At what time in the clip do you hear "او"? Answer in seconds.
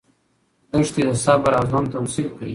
1.59-1.63